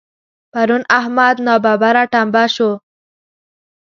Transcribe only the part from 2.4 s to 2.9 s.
شو.